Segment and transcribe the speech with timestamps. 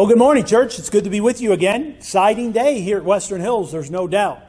[0.00, 0.78] Well, good morning, church.
[0.78, 1.96] It's good to be with you again.
[1.98, 4.40] Exciting day here at Western Hills, there's no doubt.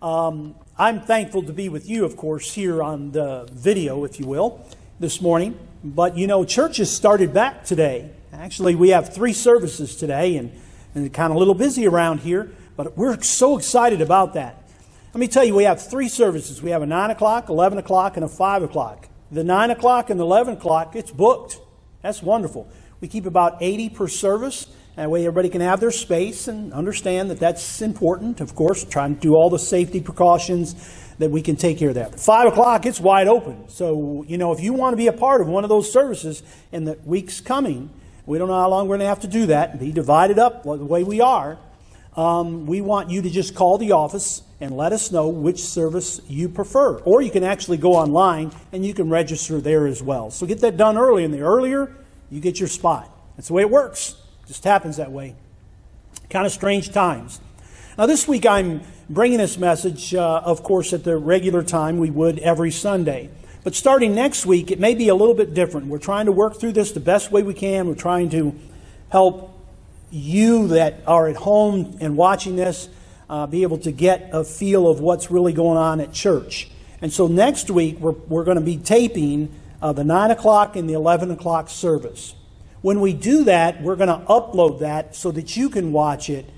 [0.00, 4.26] Um, I'm thankful to be with you, of course, here on the video, if you
[4.26, 4.66] will,
[4.98, 5.58] this morning.
[5.84, 8.10] But you know, church has started back today.
[8.32, 10.50] Actually, we have three services today, and,
[10.94, 14.66] and kind of a little busy around here, but we're so excited about that.
[15.12, 16.62] Let me tell you, we have three services.
[16.62, 19.10] We have a 9 o'clock, 11 o'clock, and a 5 o'clock.
[19.30, 21.60] The 9 o'clock and the 11 o'clock, it's booked.
[22.00, 22.66] That's wonderful.
[23.02, 24.68] We keep about 80 per service.
[24.96, 28.40] That way, everybody can have their space and understand that that's important.
[28.40, 30.74] Of course, trying to do all the safety precautions
[31.18, 32.18] that we can take care of that.
[32.18, 33.68] Five o'clock, it's wide open.
[33.68, 36.42] So, you know, if you want to be a part of one of those services
[36.72, 37.90] in the weeks coming,
[38.24, 40.62] we don't know how long we're going to have to do that, be divided up
[40.62, 41.58] the way we are.
[42.16, 46.22] Um, we want you to just call the office and let us know which service
[46.26, 46.96] you prefer.
[47.00, 50.30] Or you can actually go online and you can register there as well.
[50.30, 51.94] So get that done early, and the earlier
[52.30, 53.10] you get your spot.
[53.36, 54.16] That's the way it works.
[54.46, 55.34] Just happens that way.
[56.30, 57.40] Kind of strange times.
[57.98, 62.10] Now, this week I'm bringing this message, uh, of course, at the regular time we
[62.10, 63.30] would every Sunday.
[63.64, 65.88] But starting next week, it may be a little bit different.
[65.88, 67.88] We're trying to work through this the best way we can.
[67.88, 68.54] We're trying to
[69.10, 69.52] help
[70.10, 72.88] you that are at home and watching this
[73.28, 76.70] uh, be able to get a feel of what's really going on at church.
[77.02, 79.52] And so next week, we're, we're going to be taping
[79.82, 82.34] uh, the 9 o'clock and the 11 o'clock service.
[82.86, 86.48] When we do that, we're going to upload that so that you can watch it.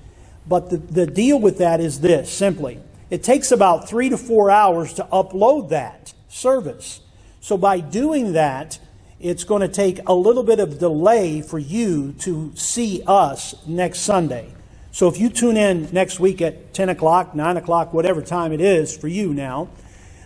[0.47, 4.51] But the, the deal with that is this simply it takes about three to four
[4.51, 6.99] hours to upload that service.
[7.41, 8.77] So by doing that,
[9.19, 14.01] it's going to take a little bit of delay for you to see us next
[14.01, 14.53] Sunday.
[14.91, 18.61] So if you tune in next week at 10 o'clock, 9 o'clock, whatever time it
[18.61, 19.69] is for you now,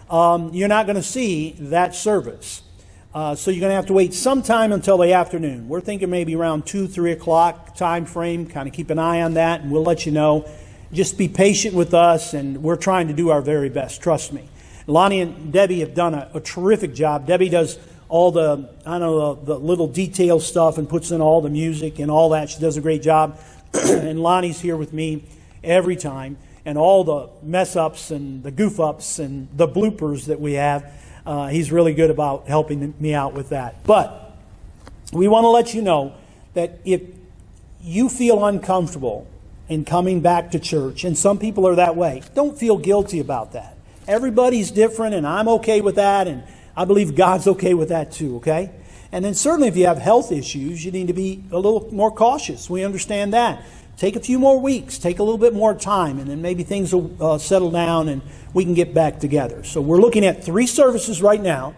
[0.09, 2.61] um, you're not going to see that service.
[3.13, 5.69] Uh, so you're going to have to wait some time until the afternoon.
[5.69, 8.47] We're thinking maybe around 2, 3 o'clock time frame.
[8.47, 10.49] Kind of keep an eye on that, and we'll let you know.
[10.91, 14.01] Just be patient with us, and we're trying to do our very best.
[14.01, 14.49] Trust me.
[14.87, 17.27] Lonnie and Debbie have done a, a terrific job.
[17.27, 17.77] Debbie does
[18.09, 21.99] all the, I know, the, the little detail stuff and puts in all the music
[21.99, 22.49] and all that.
[22.49, 23.39] She does a great job.
[23.73, 25.23] and Lonnie's here with me
[25.63, 26.37] every time.
[26.65, 30.91] And all the mess ups and the goof ups and the bloopers that we have
[31.25, 33.83] uh, he's really good about helping me out with that.
[33.83, 34.35] But
[35.11, 36.15] we want to let you know
[36.53, 37.01] that if
[37.81, 39.27] you feel uncomfortable
[39.69, 43.53] in coming back to church, and some people are that way, don't feel guilty about
[43.53, 43.77] that.
[44.07, 46.43] Everybody's different, and I'm okay with that, and
[46.75, 48.71] I believe God's okay with that too, okay?
[49.11, 52.11] And then certainly if you have health issues, you need to be a little more
[52.11, 52.69] cautious.
[52.69, 53.63] We understand that.
[53.97, 56.93] Take a few more weeks, take a little bit more time, and then maybe things
[56.93, 58.21] will uh, settle down and
[58.53, 59.63] we can get back together.
[59.63, 61.75] So we're looking at three services right now,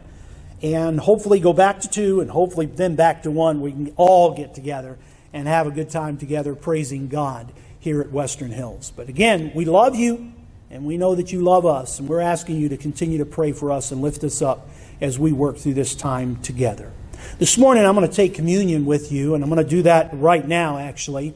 [0.61, 3.61] and hopefully go back to two, and hopefully then back to one.
[3.61, 4.97] We can all get together
[5.33, 8.91] and have a good time together praising God here at Western Hills.
[8.95, 10.31] But again, we love you,
[10.71, 13.51] and we know that you love us, and we're asking you to continue to pray
[13.51, 14.69] for us and lift us up
[15.01, 16.91] as we work through this time together.
[17.37, 20.11] This morning, I'm going to take communion with you, and I'm going to do that
[20.13, 21.35] right now, actually.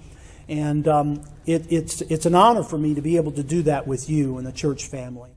[0.49, 3.85] And um, it, it's, it's an honor for me to be able to do that
[3.85, 5.29] with you and the church family.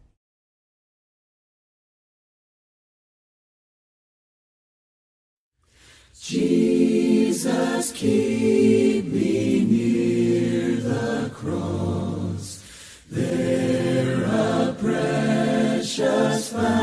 [6.18, 12.62] Jesus, keep me near the cross.
[13.10, 16.81] There a precious fountain,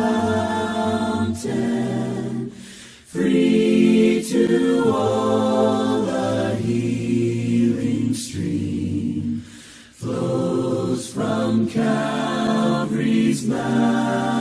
[11.19, 14.38] from Calvary's mountain.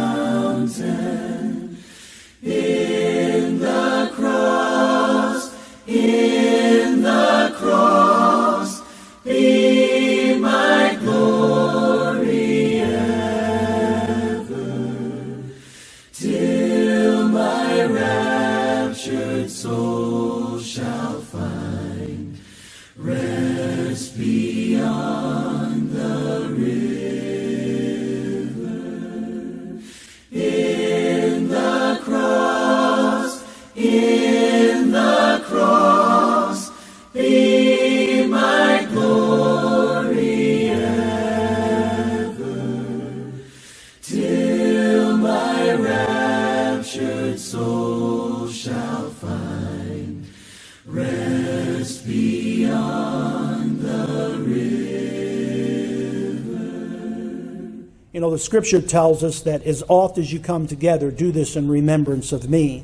[58.48, 62.48] Scripture tells us that as oft as you come together, do this in remembrance of
[62.48, 62.82] me.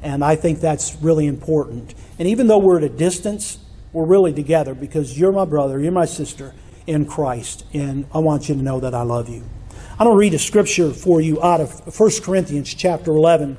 [0.00, 1.94] And I think that's really important.
[2.18, 3.58] And even though we're at a distance,
[3.92, 6.54] we're really together because you're my brother, you're my sister
[6.86, 9.44] in Christ, and I want you to know that I love you.
[9.98, 13.58] I'm going to read a scripture for you out of 1 Corinthians chapter 11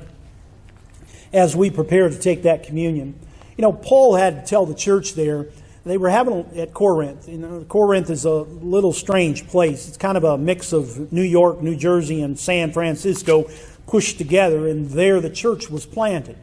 [1.32, 3.16] as we prepare to take that communion.
[3.56, 5.46] You know, Paul had to tell the church there,
[5.84, 7.28] they were having at Corinth.
[7.28, 9.86] You know, Corinth is a little strange place.
[9.86, 13.48] It's kind of a mix of New York, New Jersey, and San Francisco
[13.86, 16.36] pushed together, and there the church was planted.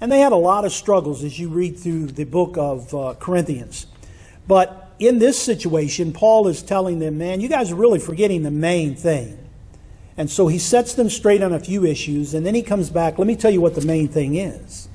[0.00, 3.14] And they had a lot of struggles as you read through the book of uh,
[3.20, 3.86] Corinthians.
[4.48, 8.50] But in this situation, Paul is telling them, man, you guys are really forgetting the
[8.50, 9.38] main thing.
[10.16, 13.16] And so he sets them straight on a few issues, and then he comes back.
[13.16, 14.88] Let me tell you what the main thing is.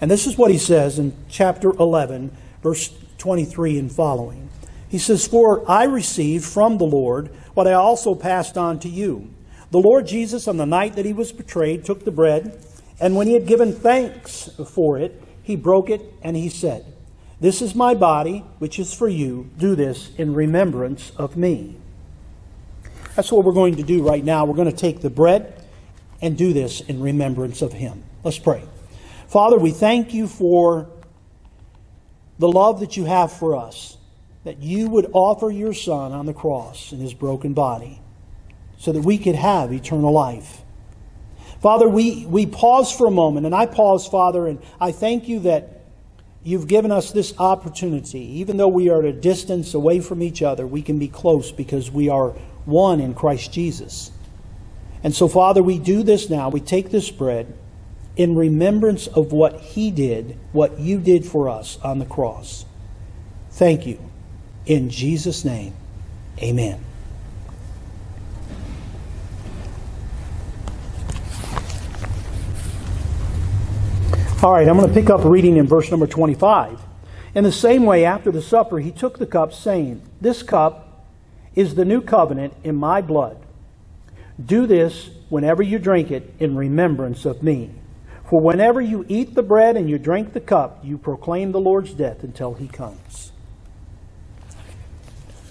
[0.00, 2.30] And this is what he says in chapter 11,
[2.62, 2.92] verse
[3.24, 4.50] 23 and following.
[4.86, 9.32] He says, For I received from the Lord what I also passed on to you.
[9.70, 12.62] The Lord Jesus, on the night that he was betrayed, took the bread,
[13.00, 16.84] and when he had given thanks for it, he broke it, and he said,
[17.40, 19.48] This is my body, which is for you.
[19.56, 21.76] Do this in remembrance of me.
[23.16, 24.44] That's what we're going to do right now.
[24.44, 25.64] We're going to take the bread
[26.20, 28.02] and do this in remembrance of him.
[28.22, 28.64] Let's pray.
[29.28, 30.90] Father, we thank you for
[32.38, 33.96] the love that you have for us,
[34.44, 38.00] that you would offer your Son on the cross in his broken body
[38.78, 40.60] so that we could have eternal life.
[41.62, 45.40] Father, we, we pause for a moment, and I pause, Father, and I thank you
[45.40, 45.80] that
[46.42, 48.20] you've given us this opportunity.
[48.40, 51.50] Even though we are at a distance away from each other, we can be close
[51.50, 52.30] because we are
[52.66, 54.10] one in Christ Jesus.
[55.02, 56.50] And so, Father, we do this now.
[56.50, 57.56] We take this bread
[58.16, 62.64] in remembrance of what He did, what you did for us on the cross.
[63.50, 63.98] Thank you.
[64.66, 65.74] In Jesus' name,
[66.38, 66.84] amen.
[74.42, 76.78] All right, I'm going to pick up reading in verse number 25.
[77.34, 81.06] In the same way, after the supper, he took the cup, saying, This cup
[81.54, 83.38] is the new covenant in my blood.
[84.44, 87.70] Do this whenever you drink it in remembrance of me.
[88.28, 91.92] For whenever you eat the bread and you drink the cup, you proclaim the Lord's
[91.92, 93.32] death until he comes.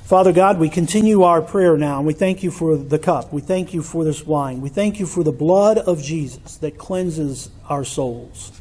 [0.03, 3.31] Father God, we continue our prayer now, and we thank you for the cup.
[3.31, 4.59] We thank you for this wine.
[4.59, 8.51] We thank you for the blood of Jesus that cleanses our souls,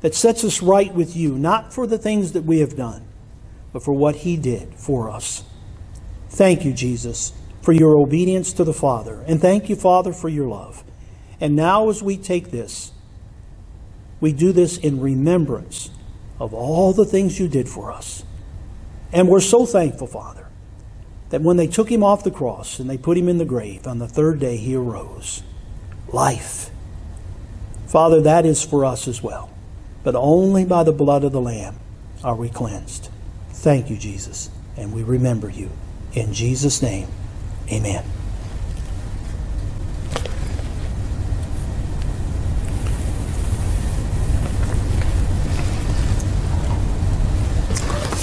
[0.00, 3.06] that sets us right with you, not for the things that we have done,
[3.72, 5.44] but for what he did for us.
[6.30, 7.32] Thank you, Jesus,
[7.62, 9.22] for your obedience to the Father.
[9.26, 10.82] And thank you, Father, for your love.
[11.40, 12.92] And now, as we take this,
[14.20, 15.90] we do this in remembrance
[16.38, 18.24] of all the things you did for us.
[19.12, 20.46] And we're so thankful, Father,
[21.30, 23.86] that when they took him off the cross and they put him in the grave,
[23.86, 25.42] on the third day he arose.
[26.08, 26.70] Life.
[27.86, 29.50] Father, that is for us as well.
[30.02, 31.78] But only by the blood of the Lamb
[32.22, 33.08] are we cleansed.
[33.50, 34.50] Thank you, Jesus.
[34.76, 35.70] And we remember you.
[36.14, 37.08] In Jesus' name,
[37.70, 38.19] amen.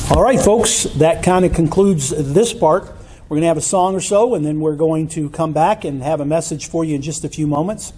[0.10, 2.84] All right, folks, that kind of concludes this part.
[3.28, 5.84] We're going to have a song or so, and then we're going to come back
[5.84, 7.92] and have a message for you in just a few moments.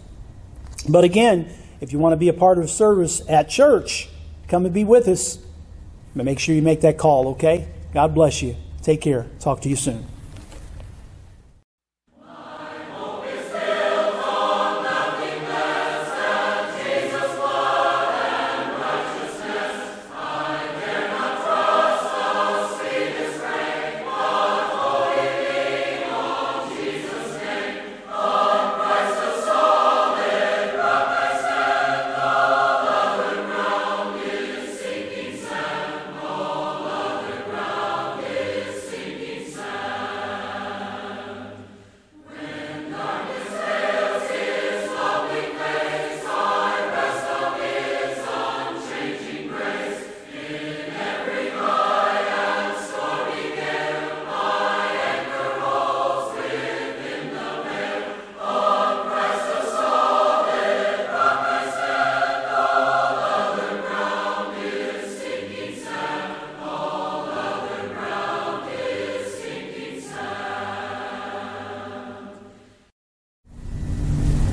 [0.89, 1.47] But again,
[1.81, 4.09] if you want to be a part of service at church,
[4.47, 5.37] come and be with us.
[6.15, 7.67] But make sure you make that call, okay?
[7.93, 8.55] God bless you.
[8.81, 9.27] Take care.
[9.39, 10.07] Talk to you soon.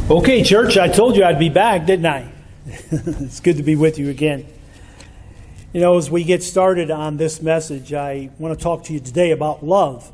[0.08, 2.30] Okay, church, I told you I'd be back, didn't I?
[2.64, 4.46] it's good to be with you again.
[5.72, 9.00] You know, as we get started on this message, I want to talk to you
[9.00, 10.12] today about love.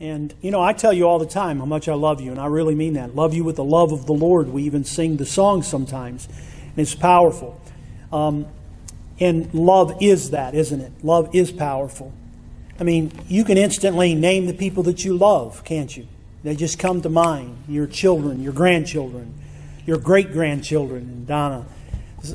[0.00, 2.40] And, you know, I tell you all the time how much I love you, and
[2.40, 3.14] I really mean that.
[3.14, 4.48] Love you with the love of the Lord.
[4.48, 7.60] We even sing the song sometimes, and it's powerful.
[8.12, 8.46] Um,
[9.20, 11.04] And love is that, isn't it?
[11.04, 12.12] Love is powerful.
[12.80, 16.08] I mean, you can instantly name the people that you love, can't you?
[16.42, 19.34] They just come to mind your children, your grandchildren,
[19.86, 21.66] your great grandchildren, and Donna,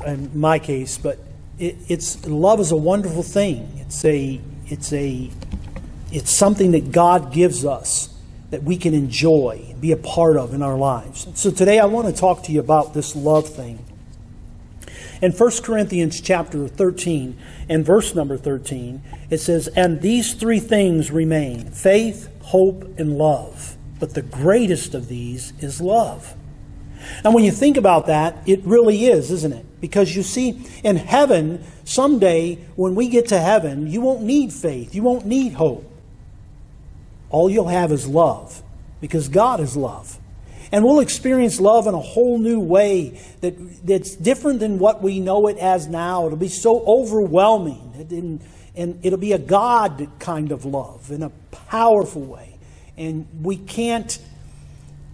[0.06, 0.98] in my case.
[0.98, 1.18] But
[1.58, 3.70] it, it's love is a wonderful thing.
[3.78, 5.30] It's a it's a
[6.12, 8.14] it's something that God gives us
[8.50, 11.26] that we can enjoy and be a part of in our lives.
[11.34, 13.84] So today I want to talk to you about this love thing.
[15.20, 17.36] In 1 Corinthians chapter 13
[17.68, 23.76] and verse number 13, it says, And these three things remain faith, hope, and love.
[24.00, 26.34] But the greatest of these is love.
[27.22, 29.80] And when you think about that, it really is, isn't it?
[29.80, 34.94] Because you see, in heaven, someday when we get to heaven, you won't need faith,
[34.94, 35.90] you won't need hope.
[37.30, 38.62] All you'll have is love,
[39.00, 40.18] because God is love.
[40.72, 45.20] And we'll experience love in a whole new way that, that's different than what we
[45.20, 46.26] know it as now.
[46.26, 47.92] It'll be so overwhelming.
[48.10, 48.40] And,
[48.74, 52.53] and it'll be a God kind of love in a powerful way.
[52.96, 54.18] And we can't,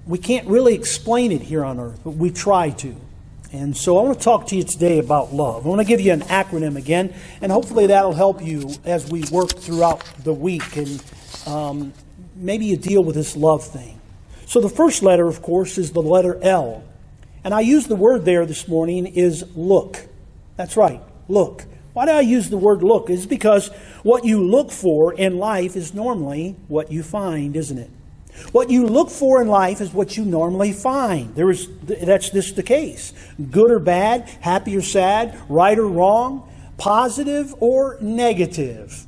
[0.07, 2.95] we can't really explain it here on earth, but we try to.
[3.53, 5.67] And so I want to talk to you today about love.
[5.67, 9.25] I want to give you an acronym again, and hopefully that'll help you as we
[9.33, 11.03] work throughout the week and
[11.47, 11.93] um,
[12.37, 14.01] maybe you deal with this love thing.
[14.47, 16.83] So the first letter, of course, is the letter L.
[17.45, 20.07] And I use the word there this morning is look.
[20.57, 21.65] That's right, look.
[22.01, 23.11] Why do I use the word look?
[23.11, 23.69] Is because
[24.03, 27.91] what you look for in life is normally what you find, isn't it?
[28.53, 31.35] What you look for in life is what you normally find.
[31.35, 33.13] There is, that's just the case.
[33.51, 39.05] Good or bad, happy or sad, right or wrong, positive or negative.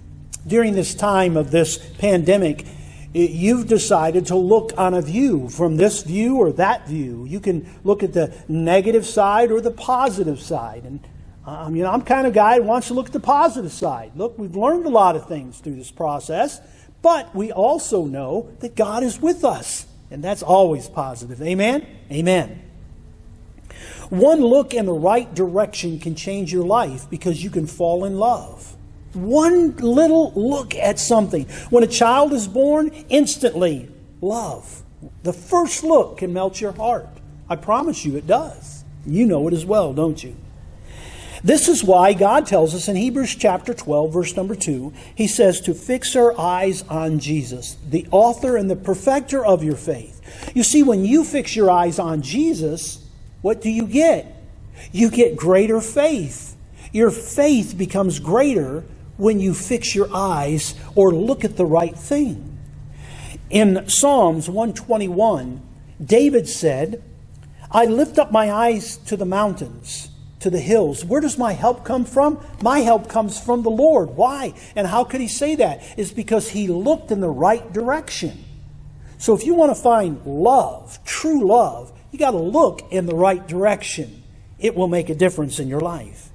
[0.47, 2.67] During this time of this pandemic,
[3.15, 7.25] you've decided to look on a view from this view or that view.
[7.25, 10.85] You can look at the negative side or the positive side.
[10.85, 11.01] And
[11.45, 14.13] um, you know, I'm kind of guy who wants to look at the positive side.
[14.15, 16.61] Look, we've learned a lot of things through this process,
[17.03, 21.43] but we also know that God is with us, and that's always positive.
[21.43, 21.85] Amen.
[22.11, 22.63] Amen.
[24.09, 28.19] One look in the right direction can change your life because you can fall in
[28.19, 28.77] love.
[29.15, 31.47] One little look at something.
[31.71, 34.83] When a child is born, instantly, love.
[35.23, 37.09] The first look can melt your heart.
[37.49, 38.85] I promise you it does.
[39.05, 40.37] You know it as well, don't you?
[41.45, 45.61] This is why God tells us in Hebrews chapter 12, verse number 2, He says
[45.63, 50.21] to fix our eyes on Jesus, the author and the perfecter of your faith.
[50.55, 53.05] You see, when you fix your eyes on Jesus,
[53.41, 54.41] what do you get?
[54.93, 56.57] You get greater faith.
[56.93, 58.85] Your faith becomes greater
[59.17, 62.59] when you fix your eyes or look at the right thing.
[63.51, 65.61] In Psalms 121,
[66.03, 67.03] David said,
[67.71, 70.11] I lift up my eyes to the mountains,
[70.43, 71.05] to the hills.
[71.05, 72.45] Where does my help come from?
[72.63, 74.11] My help comes from the Lord.
[74.11, 74.55] Why?
[74.77, 75.83] And how could he say that?
[75.97, 78.45] It's because he looked in the right direction.
[79.19, 83.15] So if you want to find love, true love, you got to look in the
[83.15, 84.23] right direction.
[84.59, 86.31] It will make a difference in your life.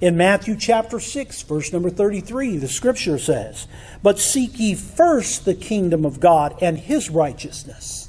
[0.00, 3.66] In Matthew chapter 6, verse number 33, the scripture says,
[4.02, 8.07] But seek ye first the kingdom of God and his righteousness.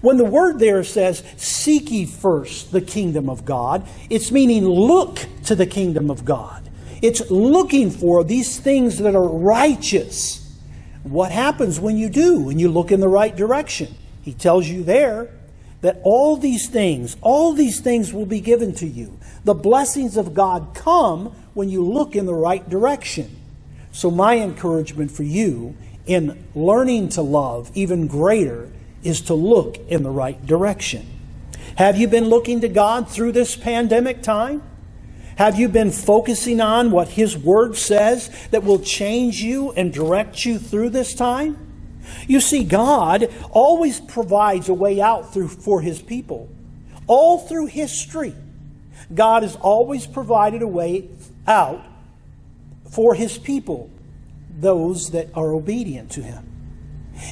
[0.00, 5.18] When the word there says, Seek ye first the kingdom of God, it's meaning look
[5.44, 6.68] to the kingdom of God.
[7.02, 10.36] It's looking for these things that are righteous.
[11.02, 13.94] What happens when you do, when you look in the right direction?
[14.22, 15.30] He tells you there
[15.80, 19.18] that all these things, all these things will be given to you.
[19.44, 23.36] The blessings of God come when you look in the right direction.
[23.92, 25.74] So, my encouragement for you
[26.06, 28.70] in learning to love even greater
[29.02, 31.06] is to look in the right direction.
[31.76, 34.62] Have you been looking to God through this pandemic time?
[35.36, 40.44] Have you been focusing on what His Word says that will change you and direct
[40.44, 41.56] you through this time?
[42.26, 46.50] You see, God always provides a way out through, for His people.
[47.06, 48.34] All through history,
[49.14, 51.08] God has always provided a way
[51.46, 51.82] out
[52.90, 53.90] for His people,
[54.58, 56.49] those that are obedient to Him.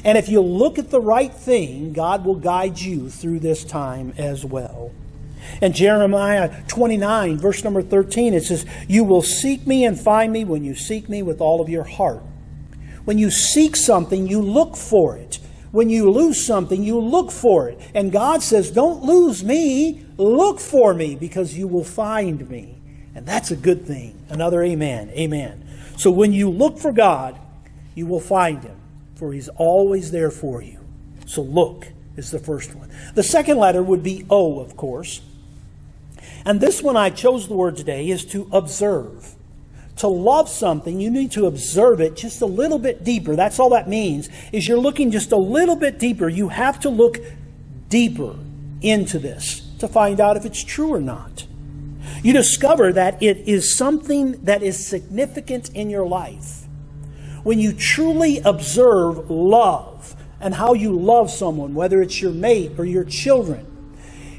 [0.03, 4.13] And if you look at the right thing, God will guide you through this time
[4.17, 4.91] as well.
[5.61, 10.45] In Jeremiah 29, verse number 13, it says, You will seek me and find me
[10.45, 12.21] when you seek me with all of your heart.
[13.05, 15.39] When you seek something, you look for it.
[15.71, 17.79] When you lose something, you look for it.
[17.93, 22.79] And God says, Don't lose me, look for me, because you will find me.
[23.15, 24.19] And that's a good thing.
[24.29, 25.09] Another amen.
[25.11, 25.65] Amen.
[25.97, 27.37] So when you look for God,
[27.93, 28.79] you will find him,
[29.19, 30.79] for he's always there for you.
[31.25, 32.89] So look is the first one.
[33.15, 35.21] The second letter would be O, of course.
[36.45, 39.35] And this one I chose the word today is to observe.
[39.99, 43.35] to love something, you need to observe it just a little bit deeper.
[43.35, 46.29] That's all that means, is you're looking just a little bit deeper.
[46.29, 47.19] You have to look
[47.89, 48.35] deeper
[48.81, 51.45] into this to find out if it's true or not.
[52.23, 56.58] You discover that it is something that is significant in your life.
[57.43, 62.85] When you truly observe love and how you love someone, whether it's your mate or
[62.85, 63.65] your children,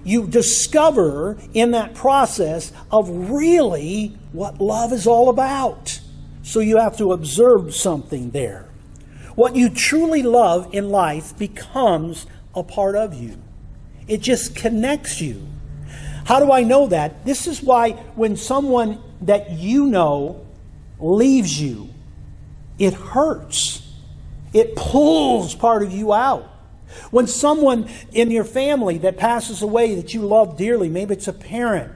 [0.04, 6.00] you discover in that process of really what love is all about.
[6.42, 8.69] So you have to observe something there.
[9.35, 13.38] What you truly love in life becomes a part of you,
[14.09, 15.47] it just connects you.
[16.25, 17.25] How do I know that?
[17.25, 20.47] This is why when someone that you know
[20.99, 21.88] leaves you,
[22.81, 23.87] it hurts.
[24.53, 26.49] It pulls part of you out.
[27.13, 31.33] When someone in your family that passes away that you love dearly, maybe it's a
[31.33, 31.93] parent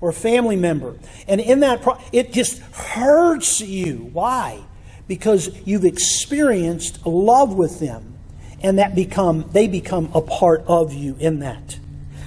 [0.00, 0.94] or a family member,
[1.26, 4.10] and in that, pro- it just hurts you.
[4.12, 4.62] Why?
[5.08, 8.14] Because you've experienced love with them,
[8.62, 11.78] and that become they become a part of you in that.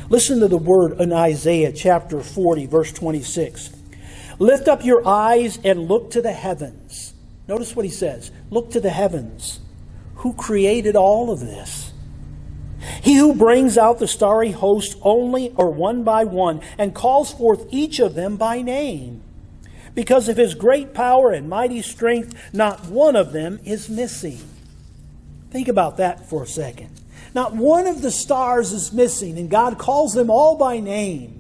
[0.10, 3.70] Listen to the word in Isaiah chapter 40, verse 26.
[4.40, 7.09] Lift up your eyes and look to the heavens.
[7.50, 9.60] Notice what he says Look to the heavens.
[10.18, 11.92] Who created all of this?
[13.02, 17.66] He who brings out the starry host only or one by one and calls forth
[17.72, 19.22] each of them by name.
[19.96, 24.40] Because of his great power and mighty strength, not one of them is missing.
[25.50, 26.92] Think about that for a second.
[27.34, 31.39] Not one of the stars is missing, and God calls them all by name.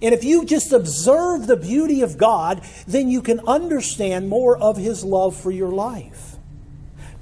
[0.00, 4.76] And if you just observe the beauty of God, then you can understand more of
[4.76, 6.36] his love for your life.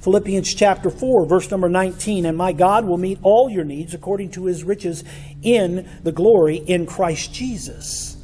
[0.00, 2.26] Philippians chapter 4, verse number 19.
[2.26, 5.02] And my God will meet all your needs according to his riches
[5.42, 8.15] in the glory in Christ Jesus.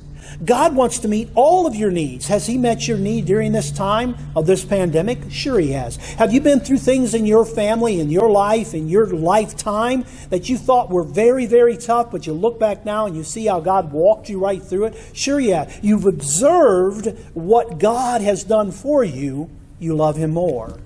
[0.44, 2.28] God wants to meet all of your needs.
[2.28, 5.18] Has He met your need during this time of this pandemic?
[5.30, 5.96] Sure, He has.
[6.14, 10.48] Have you been through things in your family, in your life, in your lifetime that
[10.48, 13.60] you thought were very, very tough, but you look back now and you see how
[13.60, 14.96] God walked you right through it?
[15.12, 15.70] Sure, yeah.
[15.82, 19.50] You've observed what God has done for you.
[19.78, 20.78] You love Him more.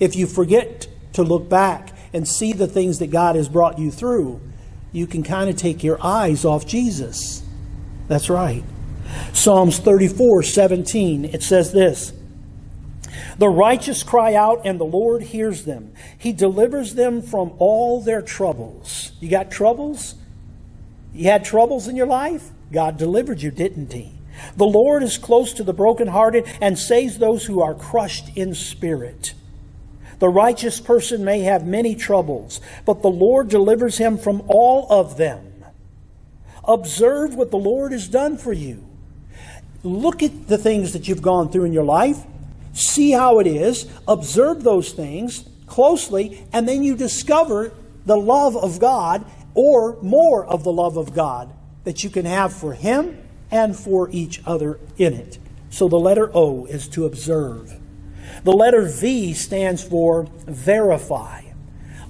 [0.00, 3.90] If you forget to look back and see the things that God has brought you
[3.90, 4.40] through,
[4.92, 7.43] you can kind of take your eyes off Jesus.
[8.08, 8.64] That's right.
[9.32, 12.12] Psalms 34 17, it says this
[13.38, 15.92] The righteous cry out, and the Lord hears them.
[16.18, 19.12] He delivers them from all their troubles.
[19.20, 20.14] You got troubles?
[21.12, 22.50] You had troubles in your life?
[22.72, 24.12] God delivered you, didn't He?
[24.56, 29.34] The Lord is close to the brokenhearted and saves those who are crushed in spirit.
[30.18, 35.16] The righteous person may have many troubles, but the Lord delivers him from all of
[35.16, 35.53] them.
[36.66, 38.84] Observe what the Lord has done for you.
[39.82, 42.18] Look at the things that you've gone through in your life.
[42.72, 43.86] See how it is.
[44.08, 47.72] Observe those things closely, and then you discover
[48.06, 49.24] the love of God
[49.54, 51.52] or more of the love of God
[51.84, 53.18] that you can have for Him
[53.50, 55.38] and for each other in it.
[55.70, 57.78] So the letter O is to observe.
[58.42, 61.42] The letter V stands for verify.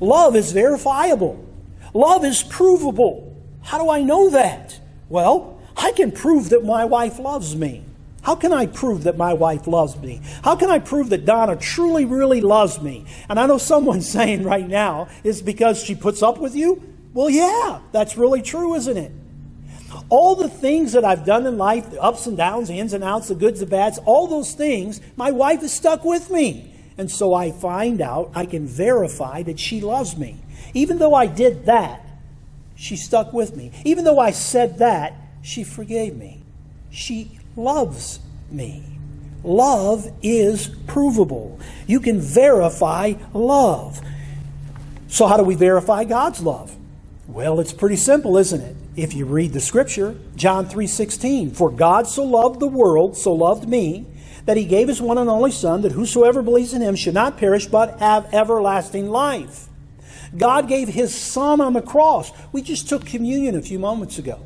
[0.00, 1.44] Love is verifiable.
[1.92, 3.33] Love is provable.
[3.64, 4.78] How do I know that?
[5.08, 7.84] Well, I can prove that my wife loves me.
[8.22, 10.22] How can I prove that my wife loves me?
[10.42, 13.04] How can I prove that Donna truly, really loves me?
[13.28, 16.82] And I know someone's saying right now, is because she puts up with you?
[17.12, 19.12] Well, yeah, that's really true, isn't it?
[20.08, 23.04] all the things that I've done in life, the ups and downs, the ins and
[23.04, 26.72] outs, the goods, the bads, all those things, my wife is stuck with me.
[26.98, 30.36] And so I find out, I can verify that she loves me.
[30.74, 32.03] Even though I did that,
[32.84, 33.72] she stuck with me.
[33.84, 36.42] Even though I said that, she forgave me.
[36.90, 38.20] She loves
[38.50, 38.84] me.
[39.42, 41.58] Love is provable.
[41.86, 44.00] You can verify love.
[45.08, 46.74] So, how do we verify God's love?
[47.28, 48.76] Well, it's pretty simple, isn't it?
[48.96, 53.68] if you read the scripture, John 3:16, for God so loved the world, so loved
[53.68, 54.06] me,
[54.46, 57.36] that he gave his one and only son that whosoever believes in him should not
[57.36, 59.68] perish but have everlasting life.
[60.36, 62.32] God gave his son on the cross.
[62.52, 64.40] We just took communion a few moments ago.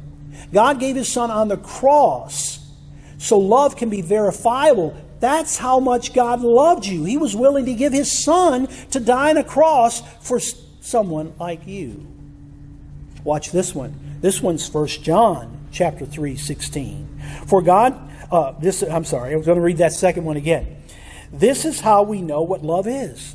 [0.52, 2.58] God gave his son on the cross.
[3.18, 4.96] So love can be verifiable.
[5.20, 7.04] That's how much God loved you.
[7.04, 10.38] He was willing to give his son to die on a cross for
[10.80, 12.06] someone like you.
[13.24, 13.94] Watch this one.
[14.20, 17.20] This one's 1 John chapter 3, 16.
[17.46, 17.98] For God,
[18.30, 20.76] uh, this, I'm sorry, I was going to read that second one again.
[21.32, 23.34] This is how we know what love is.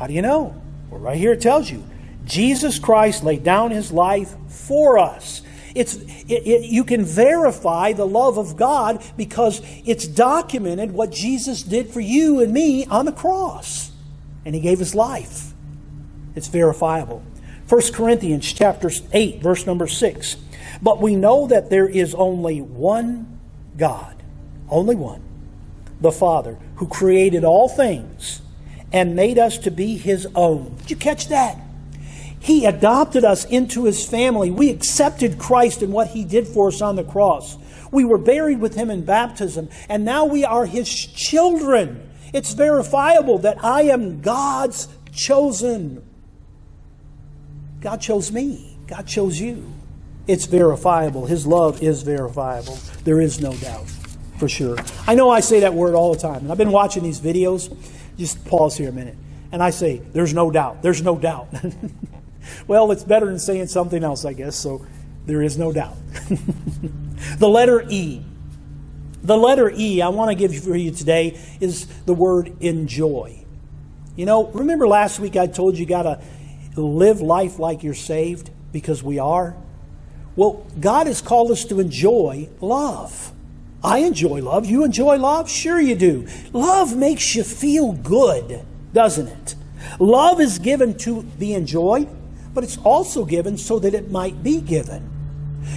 [0.00, 0.58] How do you know?
[0.88, 1.84] Well, right here it tells you.
[2.24, 5.42] Jesus Christ laid down his life for us.
[5.74, 11.62] it's, it, it, you can verify the love of God because it's documented what Jesus
[11.62, 13.92] did for you and me on the cross.
[14.46, 15.52] And he gave his life.
[16.34, 17.22] It's verifiable.
[17.68, 20.36] 1 Corinthians chapter 8, verse number 6.
[20.80, 23.38] But we know that there is only one
[23.76, 24.22] God,
[24.70, 25.22] only one,
[26.00, 28.40] the Father, who created all things
[28.92, 30.76] and made us to be his own.
[30.80, 31.58] Did you catch that?
[32.38, 34.50] He adopted us into his family.
[34.50, 37.58] We accepted Christ and what he did for us on the cross.
[37.92, 42.08] We were buried with him in baptism, and now we are his children.
[42.32, 46.02] It's verifiable that I am God's chosen.
[47.80, 49.72] God chose me, God chose you.
[50.26, 51.26] It's verifiable.
[51.26, 52.78] His love is verifiable.
[53.04, 53.88] There is no doubt,
[54.38, 54.78] for sure.
[55.06, 57.74] I know I say that word all the time, and I've been watching these videos.
[58.20, 59.16] Just pause here a minute.
[59.50, 60.82] And I say, There's no doubt.
[60.82, 61.48] There's no doubt.
[62.66, 64.84] well, it's better than saying something else, I guess, so
[65.24, 65.96] there is no doubt.
[67.38, 68.22] the letter E.
[69.22, 73.42] The letter E I want to give for you today is the word enjoy.
[74.16, 76.20] You know, remember last week I told you you got to
[76.78, 79.56] live life like you're saved because we are?
[80.36, 83.32] Well, God has called us to enjoy love.
[83.82, 84.66] I enjoy love.
[84.66, 85.48] You enjoy love?
[85.48, 86.26] Sure, you do.
[86.52, 89.54] Love makes you feel good, doesn't it?
[89.98, 92.08] Love is given to be enjoyed,
[92.52, 95.08] but it's also given so that it might be given.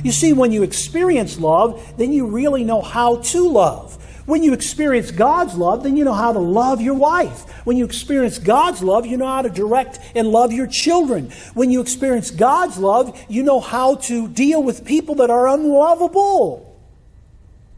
[0.03, 3.99] You see, when you experience love, then you really know how to love.
[4.25, 7.49] When you experience God's love, then you know how to love your wife.
[7.65, 11.31] When you experience God's love, you know how to direct and love your children.
[11.53, 16.72] When you experience God's love, you know how to deal with people that are unlovable.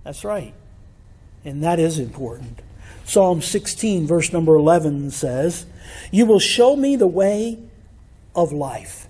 [0.06, 0.54] That's right.
[1.44, 2.62] And that is important.
[3.04, 5.66] Psalm 16, verse number 11 says,
[6.12, 7.60] You will show me the way
[8.36, 9.08] of life,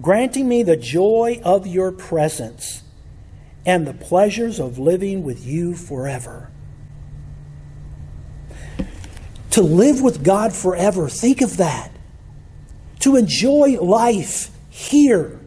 [0.00, 2.82] granting me the joy of your presence
[3.66, 6.50] and the pleasures of living with you forever.
[9.50, 11.90] To live with God forever, think of that.
[13.00, 15.39] To enjoy life here.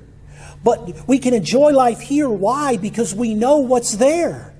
[0.63, 2.29] But we can enjoy life here.
[2.29, 2.77] Why?
[2.77, 4.53] Because we know what's there.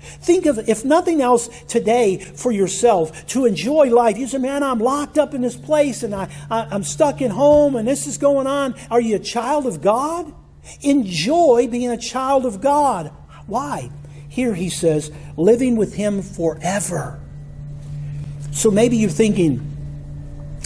[0.00, 4.18] Think of, if nothing else today for yourself, to enjoy life.
[4.18, 7.30] You say, man, I'm locked up in this place and I, I, am stuck at
[7.30, 8.74] home and this is going on.
[8.90, 10.32] Are you a child of God?
[10.80, 13.12] Enjoy being a child of God.
[13.46, 13.90] Why?
[14.28, 17.20] Here he says, living with him forever.
[18.52, 19.75] So maybe you're thinking,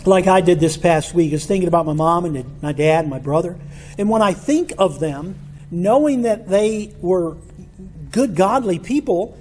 [0.06, 3.10] like I did this past week, is thinking about my mom and my dad and
[3.10, 3.58] my brother.
[3.98, 5.38] And when I think of them,
[5.70, 7.36] knowing that they were
[8.10, 9.38] good, godly people,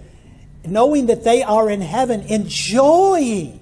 [0.66, 3.56] knowing that they are in heaven, enjoying.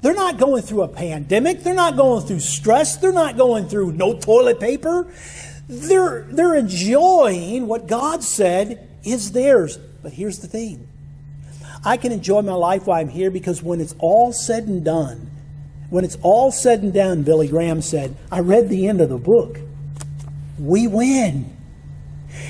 [0.00, 1.62] They're not going through a pandemic.
[1.62, 2.96] They're not going through stress.
[2.96, 5.12] They're not going through no toilet paper.
[5.68, 9.78] They're, they're enjoying what God said is theirs.
[10.02, 10.88] But here's the thing
[11.84, 15.30] I can enjoy my life while I'm here because when it's all said and done,
[15.92, 19.18] when it's all said and done, Billy Graham said, I read the end of the
[19.18, 19.58] book.
[20.58, 21.54] We win.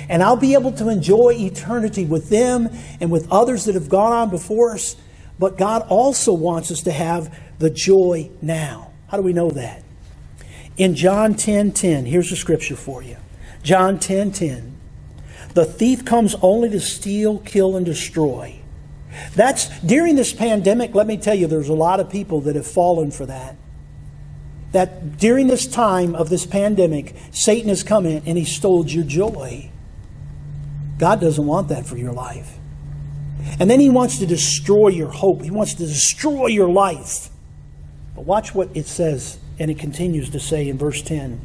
[0.08, 4.12] And I'll be able to enjoy eternity with them and with others that have gone
[4.12, 4.94] on before us.
[5.40, 8.92] But God also wants us to have the joy now.
[9.08, 9.82] How do we know that?
[10.76, 13.16] In John 10 10, here's a scripture for you.
[13.64, 14.76] John 10 10.
[15.54, 18.61] The thief comes only to steal, kill, and destroy.
[19.34, 22.66] That's during this pandemic, let me tell you, there's a lot of people that have
[22.66, 23.56] fallen for that.
[24.72, 29.04] That during this time of this pandemic, Satan has come in and he stole your
[29.04, 29.70] joy.
[30.98, 32.58] God doesn't want that for your life.
[33.58, 35.42] And then he wants to destroy your hope.
[35.42, 37.28] He wants to destroy your life.
[38.14, 41.40] But watch what it says, and it continues to say in verse 10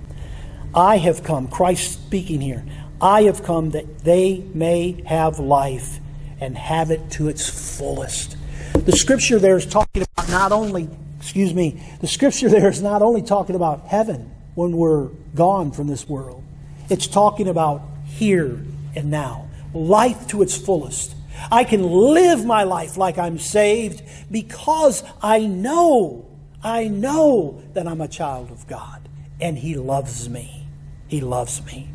[0.75, 2.63] I have come, Christ speaking here,
[3.01, 5.99] I have come that they may have life
[6.39, 8.37] and have it to its fullest.
[8.73, 13.01] The scripture there is talking about not only, excuse me, the scripture there is not
[13.01, 16.43] only talking about heaven when we're gone from this world,
[16.89, 18.59] it's talking about here
[18.95, 21.15] and now life to its fullest.
[21.51, 26.25] I can live my life like I'm saved because I know,
[26.63, 29.07] I know that I'm a child of God
[29.39, 30.67] and He loves me.
[31.07, 31.89] He loves me.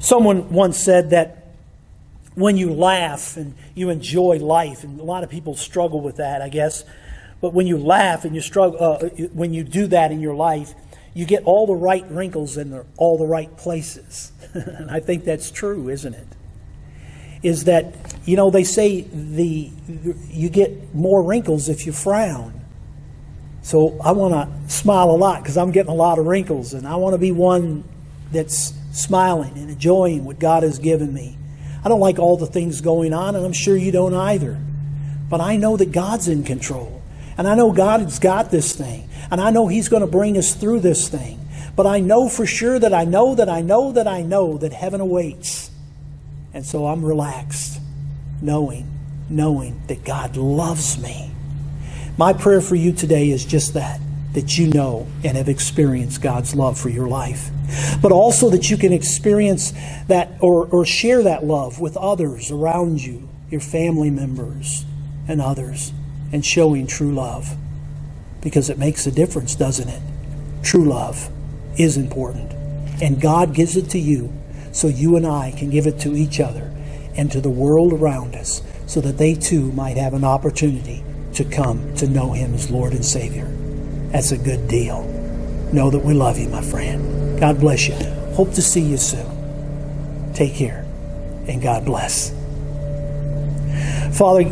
[0.00, 1.43] Someone once said that
[2.34, 6.42] when you laugh and you enjoy life, and a lot of people struggle with that,
[6.42, 6.84] I guess,
[7.40, 10.74] but when you laugh and you struggle, uh, when you do that in your life,
[11.12, 14.32] you get all the right wrinkles in all the right places.
[14.54, 16.26] and I think that's true, isn't it?
[17.42, 17.94] Is that,
[18.24, 19.70] you know, they say the
[20.28, 22.62] you get more wrinkles if you frown.
[23.62, 26.86] So I want to smile a lot because I'm getting a lot of wrinkles, and
[26.86, 27.84] I want to be one
[28.32, 31.36] that's smiling and enjoying what God has given me.
[31.84, 34.58] I don't like all the things going on, and I'm sure you don't either.
[35.28, 37.02] But I know that God's in control.
[37.36, 39.08] And I know God's got this thing.
[39.30, 41.40] And I know He's going to bring us through this thing.
[41.76, 44.72] But I know for sure that I know that I know that I know that
[44.72, 45.70] heaven awaits.
[46.52, 47.80] And so I'm relaxed,
[48.40, 48.88] knowing,
[49.28, 51.32] knowing that God loves me.
[52.16, 54.00] My prayer for you today is just that
[54.34, 57.50] that you know and have experienced God's love for your life.
[58.02, 59.72] But also that you can experience
[60.08, 64.84] that or, or share that love with others around you, your family members
[65.26, 65.92] and others,
[66.32, 67.56] and showing true love.
[68.40, 70.02] Because it makes a difference, doesn't it?
[70.62, 71.30] True love
[71.78, 72.52] is important.
[73.02, 74.32] And God gives it to you
[74.72, 76.72] so you and I can give it to each other
[77.16, 81.44] and to the world around us so that they too might have an opportunity to
[81.44, 83.46] come to know Him as Lord and Savior.
[84.14, 85.02] That's a good deal.
[85.72, 87.40] Know that we love you, my friend.
[87.40, 87.96] God bless you.
[88.36, 90.32] Hope to see you soon.
[90.34, 90.86] Take care,
[91.48, 92.30] and God bless.
[94.16, 94.48] Father,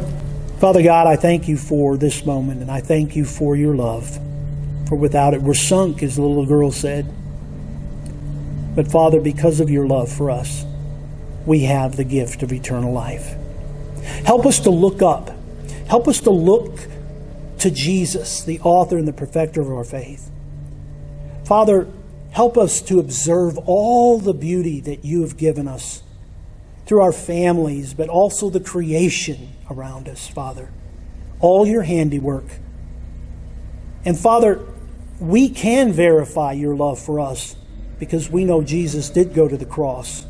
[0.58, 4.18] Father God, I thank you for this moment, and I thank you for your love.
[4.88, 7.06] For without it, we're sunk, as the little girl said.
[8.74, 10.66] But Father, because of your love for us,
[11.46, 13.36] we have the gift of eternal life.
[14.24, 15.30] Help us to look up.
[15.86, 16.80] Help us to look
[17.62, 20.30] to Jesus, the author and the perfecter of our faith.
[21.44, 21.86] Father,
[22.32, 26.02] help us to observe all the beauty that you have given us
[26.86, 30.70] through our families, but also the creation around us, Father.
[31.38, 32.46] All your handiwork.
[34.04, 34.60] And Father,
[35.20, 37.54] we can verify your love for us
[38.00, 40.26] because we know Jesus did go to the cross.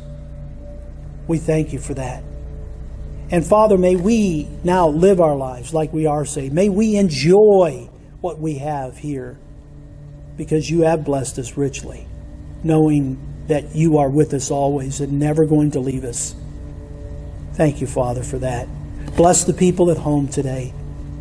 [1.27, 2.23] We thank you for that.
[3.33, 6.53] And Father, may we now live our lives like we are saved.
[6.53, 7.89] May we enjoy
[8.21, 9.39] what we have here
[10.37, 12.05] because you have blessed us richly,
[12.63, 13.17] knowing
[13.47, 16.35] that you are with us always and never going to leave us.
[17.53, 18.67] Thank you, Father, for that.
[19.15, 20.71] Bless the people at home today.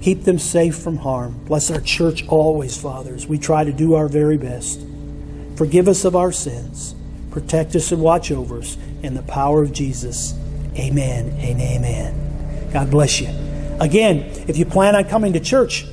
[0.02, 1.42] Keep them safe from harm.
[1.46, 3.26] Bless our church always, fathers.
[3.26, 4.84] We try to do our very best.
[5.56, 6.94] Forgive us of our sins.
[7.30, 10.34] Protect us and watch over us in the power of Jesus.
[10.76, 12.70] Amen and amen.
[12.72, 13.28] God bless you.
[13.80, 15.86] Again, if you plan on coming to church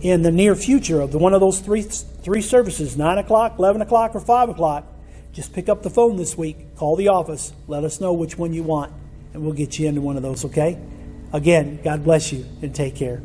[0.00, 3.82] in the near future of the, one of those three, three services, 9 o'clock, 11
[3.82, 4.84] o'clock, or 5 o'clock,
[5.32, 8.52] just pick up the phone this week, call the office, let us know which one
[8.52, 8.92] you want,
[9.32, 10.78] and we'll get you into one of those, okay?
[11.32, 13.22] Again, God bless you and take care.